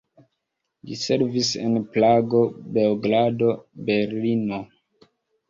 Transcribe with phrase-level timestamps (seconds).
[0.87, 2.41] Li servis en Prago,
[2.79, 3.53] Beogrado,
[3.93, 4.61] Berlino.